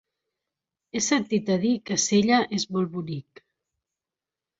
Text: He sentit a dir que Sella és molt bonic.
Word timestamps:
He 0.95 1.01
sentit 1.07 1.51
a 1.55 1.57
dir 1.65 1.73
que 1.89 1.97
Sella 2.05 2.39
és 2.59 2.65
molt 2.79 2.91
bonic. 2.95 3.43